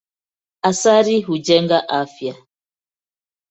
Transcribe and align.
Asali 0.69 1.17
hujenga 1.27 1.79
afya. 1.99 2.33